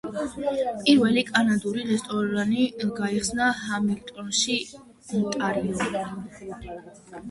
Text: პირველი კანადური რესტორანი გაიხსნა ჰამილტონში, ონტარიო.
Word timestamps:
პირველი 0.85 1.23
კანადური 1.27 1.83
რესტორანი 1.91 2.65
გაიხსნა 3.03 3.53
ჰამილტონში, 3.61 4.59
ონტარიო. 5.21 6.13